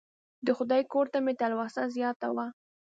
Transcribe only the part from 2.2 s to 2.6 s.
وه.